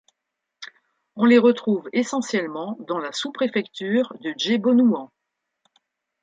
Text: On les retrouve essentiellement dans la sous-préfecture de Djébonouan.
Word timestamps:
On 1.15 1.25
les 1.25 1.37
retrouve 1.37 1.87
essentiellement 1.93 2.75
dans 2.87 2.97
la 2.97 3.11
sous-préfecture 3.11 4.11
de 4.21 4.33
Djébonouan. 4.35 5.11